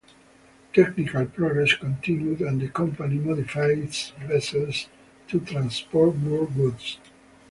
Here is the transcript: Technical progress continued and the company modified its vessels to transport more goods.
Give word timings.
Technical 0.73 1.27
progress 1.27 1.75
continued 1.75 2.39
and 2.39 2.59
the 2.59 2.69
company 2.69 3.19
modified 3.19 3.77
its 3.77 4.13
vessels 4.25 4.87
to 5.27 5.39
transport 5.41 6.15
more 6.15 6.47
goods. 6.47 6.97